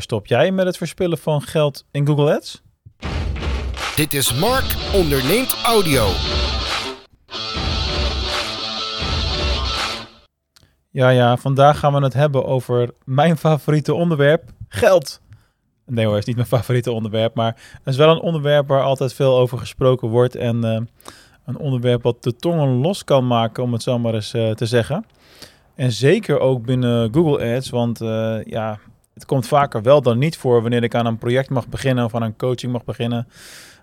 [0.00, 2.62] Stop jij met het verspillen van geld in Google Ads?
[3.96, 6.06] Dit is Mark onderneemt audio.
[10.90, 15.20] Ja, ja, vandaag gaan we het hebben over mijn favoriete onderwerp, geld.
[15.86, 18.82] Nee hoor, het is niet mijn favoriete onderwerp, maar het is wel een onderwerp waar
[18.82, 20.78] altijd veel over gesproken wordt en uh,
[21.44, 24.66] een onderwerp wat de tongen los kan maken, om het zo maar eens uh, te
[24.66, 25.04] zeggen.
[25.74, 28.78] En zeker ook binnen Google Ads, want uh, ja,
[29.18, 32.14] het komt vaker wel dan niet voor wanneer ik aan een project mag beginnen of
[32.14, 33.28] aan een coaching mag beginnen.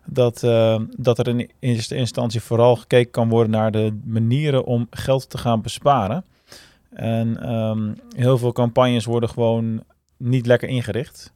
[0.05, 4.87] Dat, uh, dat er in eerste instantie vooral gekeken kan worden naar de manieren om
[4.89, 6.25] geld te gaan besparen.
[6.89, 9.83] En um, heel veel campagnes worden gewoon
[10.17, 11.33] niet lekker ingericht.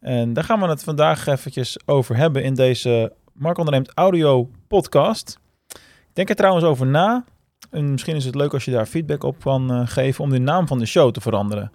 [0.00, 5.38] En daar gaan we het vandaag eventjes over hebben in deze Mark Onderneemt Audio podcast.
[5.68, 7.24] Ik denk er trouwens over na.
[7.70, 10.38] En misschien is het leuk als je daar feedback op kan uh, geven om de
[10.38, 11.72] naam van de show te veranderen.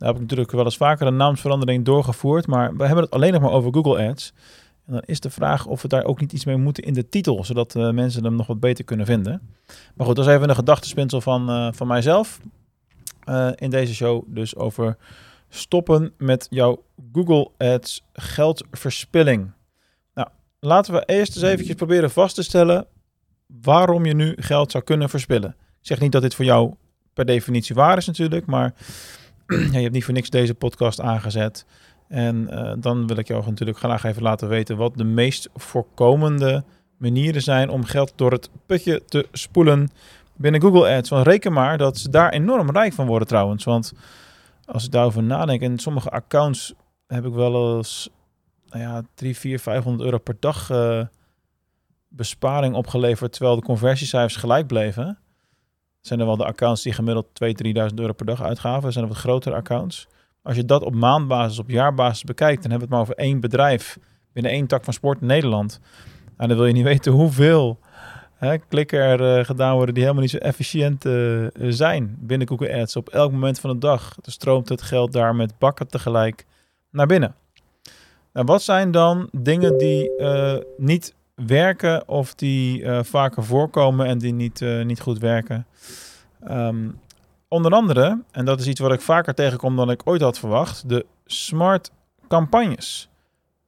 [0.00, 3.32] Daar heb ik natuurlijk wel eens vaker een naamsverandering doorgevoerd, maar we hebben het alleen
[3.32, 4.32] nog maar over Google Ads.
[4.86, 7.08] En dan is de vraag of we daar ook niet iets mee moeten in de
[7.08, 9.40] titel, zodat uh, mensen hem nog wat beter kunnen vinden.
[9.94, 12.40] Maar goed, dat is even een gedachtespinsel van, uh, van mijzelf
[13.28, 14.22] uh, in deze show.
[14.26, 14.96] Dus over
[15.48, 19.52] stoppen met jouw Google Ads geldverspilling.
[20.14, 20.28] Nou,
[20.60, 22.86] laten we eerst eens eventjes proberen vast te stellen
[23.62, 25.50] waarom je nu geld zou kunnen verspillen.
[25.58, 26.74] Ik zeg niet dat dit voor jou
[27.14, 28.74] per definitie waar is natuurlijk, maar
[29.50, 31.66] je hebt niet voor niks deze podcast aangezet.
[32.08, 36.64] En uh, dan wil ik jou natuurlijk graag even laten weten wat de meest voorkomende
[36.96, 39.90] manieren zijn om geld door het putje te spoelen
[40.36, 41.08] binnen Google Ads.
[41.08, 43.64] Want reken maar dat ze daar enorm rijk van worden trouwens.
[43.64, 43.92] Want
[44.64, 46.74] als ik daarover nadenk, in sommige accounts
[47.06, 48.10] heb ik wel eens
[48.68, 51.04] nou ja, 3, 4, 500 euro per dag uh,
[52.08, 55.18] besparing opgeleverd, terwijl de conversiecijfers gelijk bleven.
[56.00, 57.50] Zijn er wel de accounts die gemiddeld 2.000,
[57.90, 58.92] 3.000 euro per dag uitgaven.
[58.92, 60.08] Zijn er wat grotere accounts.
[60.42, 63.40] Als je dat op maandbasis, op jaarbasis bekijkt, dan hebben we het maar over één
[63.40, 63.98] bedrijf
[64.32, 65.80] binnen één tak van sport in Nederland.
[66.36, 67.78] En dan wil je niet weten hoeveel
[68.34, 72.74] hè, klikken er uh, gedaan worden die helemaal niet zo efficiënt uh, zijn binnen Google
[72.74, 72.96] Ads.
[72.96, 76.46] Op elk moment van de dag stroomt het geld daar met bakken tegelijk
[76.90, 77.34] naar binnen.
[78.32, 81.14] Nou, wat zijn dan dingen die uh, niet
[81.46, 85.66] werken of die vaker voorkomen en die niet, niet goed werken?
[86.48, 87.00] Um,
[87.48, 90.88] onder andere, en dat is iets wat ik vaker tegenkom dan ik ooit had verwacht,
[90.88, 91.90] de smart
[92.28, 93.08] campagnes.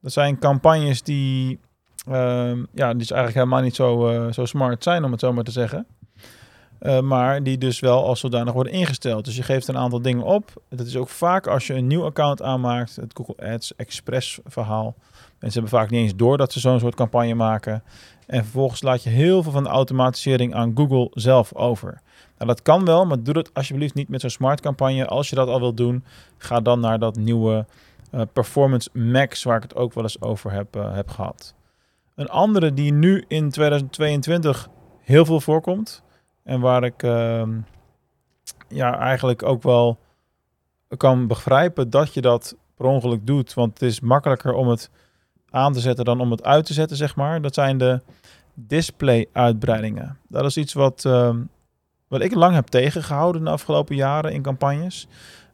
[0.01, 1.59] Dat zijn campagnes die,
[2.09, 5.33] uh, ja, die is eigenlijk helemaal niet zo, uh, zo smart zijn, om het zo
[5.33, 5.85] maar te zeggen.
[6.83, 9.25] Uh, maar die dus wel als zodanig worden ingesteld.
[9.25, 10.63] Dus je geeft een aantal dingen op.
[10.69, 14.95] Dat is ook vaak als je een nieuw account aanmaakt, het Google Ads Express verhaal.
[15.39, 17.83] Mensen hebben vaak niet eens door dat ze zo'n soort campagne maken.
[18.27, 22.01] En vervolgens laat je heel veel van de automatisering aan Google zelf over.
[22.37, 25.05] Nou, dat kan wel, maar doe dat alsjeblieft niet met zo'n smart campagne.
[25.05, 26.03] Als je dat al wilt doen,
[26.37, 27.65] ga dan naar dat nieuwe
[28.11, 31.53] uh, Performance Max, waar ik het ook wel eens over heb, uh, heb gehad.
[32.15, 34.69] Een andere die nu in 2022
[35.01, 36.03] heel veel voorkomt
[36.43, 37.47] en waar ik uh,
[38.67, 39.97] ja, eigenlijk ook wel
[40.97, 44.89] kan begrijpen dat je dat per ongeluk doet, want het is makkelijker om het
[45.49, 47.41] aan te zetten dan om het uit te zetten, zeg maar.
[47.41, 48.01] Dat zijn de
[48.53, 50.17] display-uitbreidingen.
[50.27, 51.35] Dat is iets wat, uh,
[52.07, 55.07] wat ik lang heb tegengehouden de afgelopen jaren in campagnes.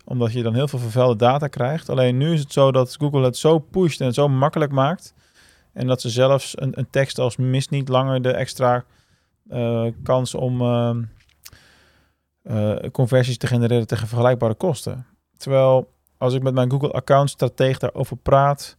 [0.05, 1.89] Omdat je dan heel veel vervuilde data krijgt.
[1.89, 5.13] Alleen nu is het zo dat Google het zo pusht en het zo makkelijk maakt.
[5.73, 8.83] En dat ze zelfs een, een tekst als mist niet langer de extra
[10.03, 10.61] kans om
[12.43, 15.05] uh, conversies te genereren tegen vergelijkbare kosten.
[15.37, 18.77] Terwijl als ik met mijn Google account strateeg daarover praat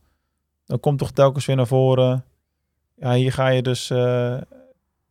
[0.70, 2.24] dan komt toch telkens weer naar voren.
[2.96, 4.36] Ja, hier ga je dus uh,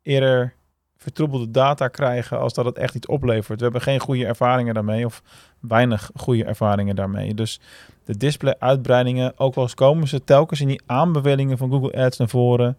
[0.02, 0.54] eerder
[0.98, 3.58] vertroebelde data krijgen als dat het echt iets oplevert.
[3.58, 5.22] We hebben geen goede ervaringen daarmee of
[5.60, 7.34] weinig goede ervaringen daarmee.
[7.34, 7.60] Dus
[8.04, 12.30] de display-uitbreidingen, ook al eens komen ze telkens in die aanbevelingen van Google Ads naar
[12.30, 12.78] voren,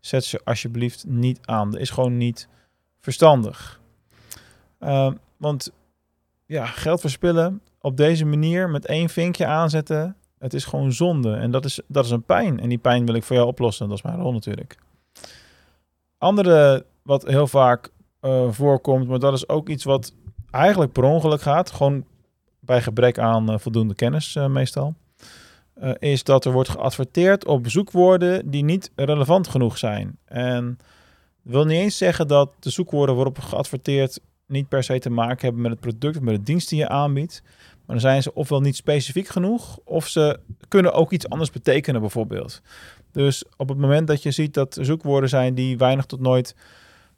[0.00, 1.70] zet ze alsjeblieft niet aan.
[1.70, 2.48] Dat is gewoon niet
[3.00, 3.80] verstandig.
[4.80, 5.72] Uh, want
[6.46, 11.34] ja, geld verspillen op deze manier met één vinkje aanzetten, het is gewoon zonde.
[11.34, 12.60] En dat is, dat is een pijn.
[12.60, 13.88] En die pijn wil ik voor jou oplossen.
[13.88, 14.78] Dat is mijn rol natuurlijk.
[16.18, 17.90] Andere wat heel vaak
[18.20, 20.14] uh, voorkomt, maar dat is ook iets wat
[20.50, 21.70] eigenlijk per ongeluk gaat.
[21.70, 22.04] Gewoon
[22.60, 24.36] bij gebrek aan uh, voldoende kennis
[25.80, 26.08] meestal.
[26.08, 30.18] is dat er wordt geadverteerd op zoekwoorden die niet relevant genoeg zijn.
[30.24, 30.78] En
[31.42, 35.44] dat wil niet eens zeggen dat de zoekwoorden waarop geadverteerd niet per se te maken
[35.44, 37.42] hebben met het product of met de dienst die je aanbiedt.
[37.86, 42.00] Maar dan zijn ze ofwel niet specifiek genoeg, of ze kunnen ook iets anders betekenen,
[42.00, 42.62] bijvoorbeeld.
[43.12, 46.56] Dus op het moment dat je ziet dat er zoekwoorden zijn die weinig tot nooit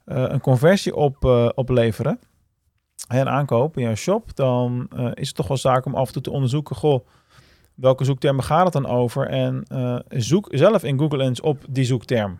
[0.05, 2.19] uh, een conversie op, uh, opleveren,
[3.07, 6.21] en aankoop in jouw shop, dan is het toch wel zaak om af en toe
[6.21, 7.07] te onderzoeken, goh,
[7.81, 9.27] welke zoektermen gaat het dan over?
[9.27, 12.39] En uh, zoek zelf in Google eens op die zoekterm.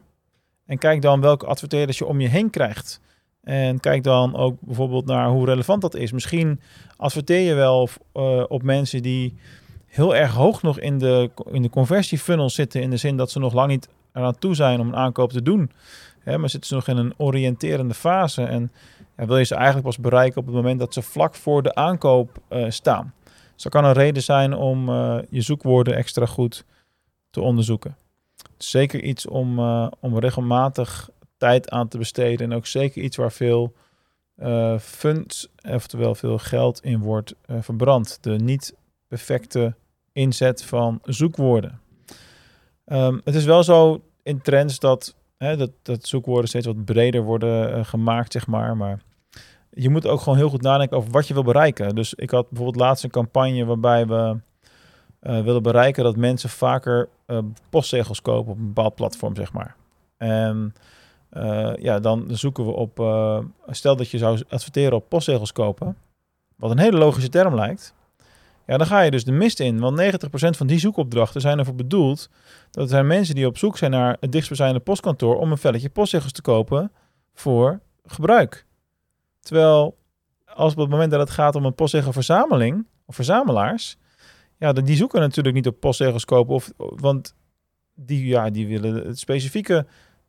[0.66, 3.02] En kijk dan welke adverteerders je om je heen krijgt.
[3.44, 6.12] En kijk dan ook bijvoorbeeld naar hoe relevant dat is.
[6.12, 6.60] Misschien
[6.98, 9.36] adverteer je wel uh, op mensen die
[9.86, 12.82] heel erg hoog nog in de, in de conversiefunnel zitten.
[12.82, 15.42] In de zin dat ze nog lang niet eraan toe zijn om een aankoop te
[15.42, 15.72] doen.
[16.20, 18.44] Hè, maar zitten ze nog in een oriënterende fase.
[18.44, 18.72] En
[19.18, 21.76] ja, wil je ze eigenlijk pas bereiken op het moment dat ze vlak voor de
[21.76, 23.14] aankoop uh, staan.
[23.62, 26.66] Dat kan een reden zijn om uh, je zoekwoorden extra goed
[27.30, 27.96] te onderzoeken.
[28.58, 32.52] Zeker iets om, uh, om regelmatig tijd aan te besteden.
[32.52, 33.74] En ook zeker iets waar veel
[34.80, 38.18] funds, oftewel veel geld in wordt verbrand.
[38.22, 38.76] De niet
[39.08, 39.76] perfecte
[40.12, 41.80] inzet van zoekwoorden.
[42.86, 47.24] Um, het is wel zo in trends dat, hè, dat, dat zoekwoorden steeds wat breder
[47.24, 48.78] worden uh, gemaakt, zeg maar.
[48.78, 49.00] Maar
[49.72, 51.96] je moet ook gewoon heel goed nadenken over wat je wil bereiken.
[51.96, 54.38] Dus ik had bijvoorbeeld laatst een campagne waarbij we
[55.22, 57.38] uh, willen bereiken dat mensen vaker uh,
[57.70, 59.76] postzegels kopen op een bepaald platform, zeg maar.
[60.18, 60.74] En
[61.80, 62.94] ja, dan zoeken we op,
[63.68, 65.98] stel dat je zou adverteren op postzegels kopen,
[66.56, 67.94] wat een hele logische term lijkt.
[68.72, 69.80] Ja, dan ga je dus de mist in.
[69.80, 72.30] Want 90% van die zoekopdrachten zijn ervoor bedoeld.
[72.72, 76.32] Dat zijn mensen die op zoek zijn naar het dichtstbijzijnde postkantoor om een velletje postzegels
[76.32, 76.92] te kopen
[77.34, 78.66] voor gebruik.
[79.42, 79.98] Terwijl
[80.46, 83.98] als op het moment dat het gaat om een postzegelverzameling of verzamelaars,
[84.58, 86.56] ja, die zoeken natuurlijk niet op postzegels kopen.
[86.56, 87.36] Of, want
[87.96, 89.86] die, ja, die willen het specifieke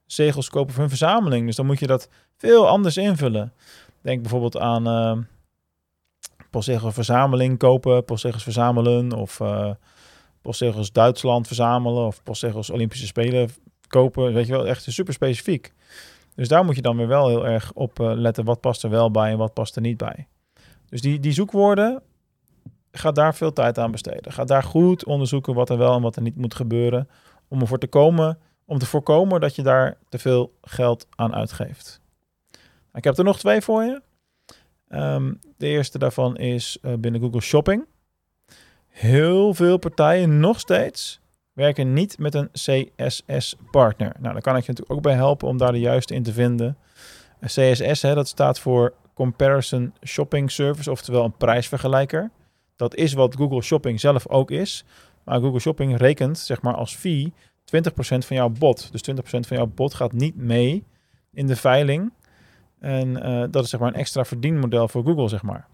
[0.07, 1.47] zegels kopen voor hun verzameling.
[1.47, 3.53] Dus dan moet je dat veel anders invullen.
[4.01, 4.89] Denk bijvoorbeeld aan.
[4.89, 5.19] Uh,
[6.53, 9.71] postzegels verzameling kopen, postzegels verzamelen of uh,
[10.43, 13.51] postzegels Duitsland verzamelen of postzegels Olympische Spelen
[13.89, 14.33] kopen.
[14.33, 15.73] Weet je wel, echt super specifiek.
[16.35, 18.91] Dus daar moet je dan weer wel heel erg op uh, letten wat past er
[18.91, 20.27] wel bij en wat past er niet bij.
[20.89, 22.03] Dus die, die zoekwoorden,
[22.93, 24.33] ga daar veel tijd aan besteden.
[24.33, 27.09] Ga daar goed onderzoeken wat er wel en wat er niet moet gebeuren.
[27.49, 32.01] Om ervoor te komen, om te voorkomen dat je daar te veel geld aan uitgeeft.
[32.95, 34.03] Ik heb er nog twee voor je.
[34.89, 37.87] Um, de eerste daarvan is uh, binnen Google Shopping.
[38.89, 41.21] Heel veel partijen nog steeds
[41.53, 44.15] werken niet met een CSS-partner.
[44.19, 46.33] Nou, daar kan ik je natuurlijk ook bij helpen om daar de juiste in te
[46.33, 46.77] vinden.
[47.45, 52.31] CSS, hè, dat staat voor Comparison Shopping Service, oftewel een prijsvergelijker.
[52.77, 54.85] Dat is wat Google Shopping zelf ook is.
[55.25, 57.33] Maar Google Shopping rekent zeg maar als fee
[57.65, 58.93] 20% van jouw bot.
[58.93, 60.85] Dus 20% van jouw bot gaat niet mee
[61.33, 62.13] in de veiling
[62.83, 65.67] en uh, dat is zeg maar een extra verdienmodel voor Google, zeg maar.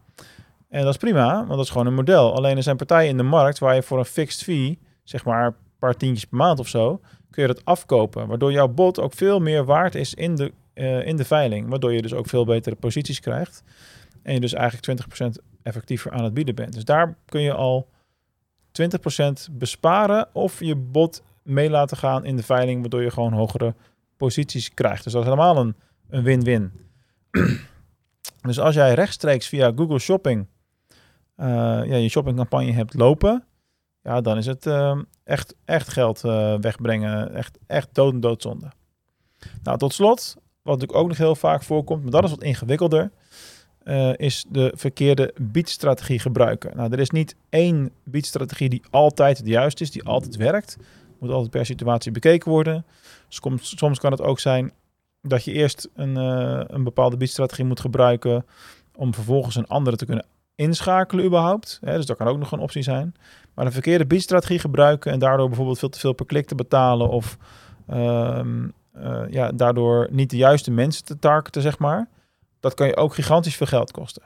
[0.69, 2.35] En dat is prima, want dat is gewoon een model.
[2.35, 5.55] Alleen er zijn partijen in de markt waar je voor een fixed fee, zeg maar
[5.79, 8.27] paar tientjes per maand of zo, kun je dat afkopen.
[8.27, 11.69] Waardoor jouw bot ook veel meer waard is in de, uh, in de veiling.
[11.69, 13.63] Waardoor je dus ook veel betere posities krijgt.
[14.23, 16.73] En je dus eigenlijk 20% effectiever aan het bieden bent.
[16.73, 17.89] Dus daar kun je al
[18.73, 23.75] 20% besparen of je bot mee laten gaan in de veiling, waardoor je gewoon hogere
[24.17, 25.05] posities krijgt.
[25.05, 25.57] Dus dat is helemaal
[26.09, 26.73] een win-win.
[28.49, 30.47] dus als jij rechtstreeks via Google Shopping
[31.41, 31.47] uh,
[31.85, 33.45] ja, je shoppingcampagne hebt lopen,
[34.09, 37.35] ja, dan is het uh, echt, echt geld uh, wegbrengen.
[37.35, 38.71] Echt, echt dood en doodzonde.
[39.63, 43.11] Nou, tot slot, wat natuurlijk ook nog heel vaak voorkomt, maar dat is wat ingewikkelder,
[44.17, 46.77] is de verkeerde biedstrategie gebruiken.
[46.77, 50.77] Nou, er is niet één biedstrategie die altijd het juist is, die altijd werkt.
[51.19, 52.85] Moet altijd per situatie bekeken worden.
[53.29, 54.73] Soms, soms kan het ook zijn
[55.23, 58.47] dat je eerst een, uh, een bepaalde biedstrategie moet gebruiken
[58.97, 60.27] om vervolgens een andere te kunnen
[60.59, 61.79] inschakelen überhaupt.
[61.85, 63.15] Hè, dus dat kan ook nog een optie zijn.
[63.55, 67.09] Maar een verkeerde biedstrategie gebruiken en daardoor bijvoorbeeld veel te veel per klik te betalen
[67.09, 67.37] of
[67.91, 68.41] uh,
[68.97, 72.09] uh, ja, daardoor niet de juiste mensen te targeten, zeg maar.
[72.61, 74.23] Dat kan je ook gigantisch veel geld kosten.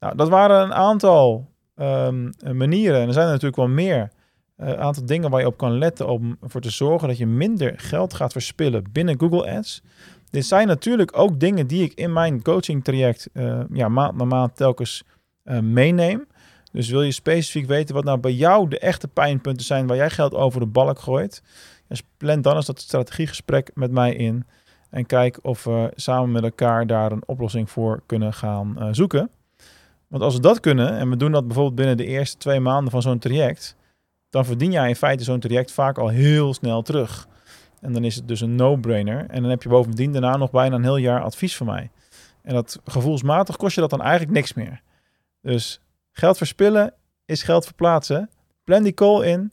[0.00, 3.00] Nou, dat waren een aantal um, manieren.
[3.00, 4.10] En er zijn er natuurlijk wel meer
[4.56, 7.26] een uh, aantal dingen waar je op kan letten om ervoor te zorgen dat je
[7.26, 9.82] minder geld gaat verspillen binnen Google Ads.
[10.34, 14.24] Dit zijn natuurlijk ook dingen die ik in mijn coaching traject uh, ja, maand na
[14.24, 15.04] maand telkens
[15.44, 16.26] uh, meeneem.
[16.72, 20.10] Dus wil je specifiek weten wat nou bij jou de echte pijnpunten zijn waar jij
[20.10, 21.42] geld over de balk gooit,
[21.88, 24.46] dus plan dan eens dat strategiegesprek met mij in
[24.90, 29.30] en kijk of we samen met elkaar daar een oplossing voor kunnen gaan uh, zoeken.
[30.08, 32.90] Want als we dat kunnen en we doen dat bijvoorbeeld binnen de eerste twee maanden
[32.90, 33.76] van zo'n traject,
[34.30, 37.28] dan verdien jij in feite zo'n traject vaak al heel snel terug.
[37.84, 39.26] En dan is het dus een no-brainer.
[39.28, 41.90] En dan heb je bovendien daarna nog bijna een heel jaar advies van mij.
[42.42, 44.80] En dat gevoelsmatig kost je dat dan eigenlijk niks meer.
[45.40, 45.80] Dus
[46.12, 46.92] geld verspillen
[47.24, 48.30] is geld verplaatsen.
[48.64, 49.52] Plan die call in.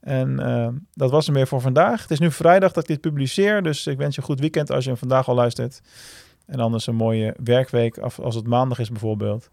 [0.00, 2.02] En uh, dat was hem weer voor vandaag.
[2.02, 3.62] Het is nu vrijdag dat ik dit publiceer.
[3.62, 5.82] Dus ik wens je een goed weekend als je hem vandaag al luistert.
[6.46, 9.50] En anders een mooie werkweek als het maandag is bijvoorbeeld.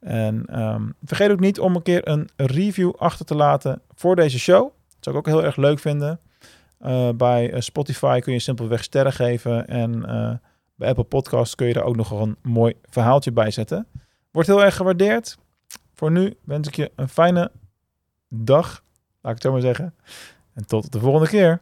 [0.00, 4.38] En ehm, vergeet ook niet om een keer een review achter te laten voor deze
[4.38, 4.62] show.
[4.62, 6.20] Dat zou ik ook heel erg leuk vinden.
[6.84, 9.66] Uh, bij uh, Spotify kun je simpelweg sterren geven.
[9.66, 10.32] En uh,
[10.74, 13.86] bij Apple Podcasts kun je er ook nog een mooi verhaaltje bij zetten.
[14.30, 15.36] Wordt heel erg gewaardeerd.
[15.94, 17.50] Voor nu wens ik je een fijne
[18.28, 18.66] dag.
[19.20, 19.94] Laat ik het zo maar zeggen.
[20.54, 21.60] En tot de volgende keer.